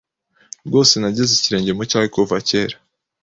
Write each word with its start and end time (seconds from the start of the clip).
rwose 0.67 0.93
nageze 0.97 1.31
ikirenge 1.37 1.71
mu 1.77 1.83
cyawe 1.89 2.07
kuva 2.15 2.35
cyera 2.47 2.75